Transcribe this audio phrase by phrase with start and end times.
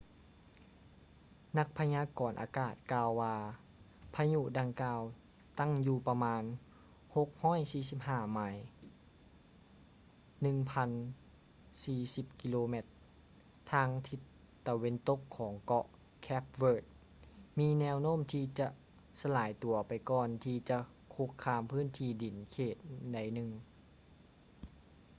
[1.57, 3.35] ນັກພະຍາກອນອາກາດກ່າວວ່າ
[4.15, 5.01] ພະຍຸດັ່ງກ່າວ
[5.59, 6.43] ຕັ້ງຢູ່ປະມານ
[7.15, 8.39] 645 ໄມ
[10.45, 12.43] 1040 ກ
[12.73, 12.75] ມ
[13.71, 14.19] ທາງທິດ
[14.65, 15.85] ຕາເວັນຕົກຂອງເກາະ
[16.21, 16.91] ເຄບ ເວີດ cape verde
[17.59, 18.67] ມີແນວໂນ້ມທີ່ຈະ
[19.21, 20.77] ສະລາຍຕົວໄປກ່ອນທີ່ຈະ
[21.13, 22.75] ຄຸກຄາມພື້ນທີ່ດິນເຂດ
[23.13, 23.49] ໃດໜຶ່ງ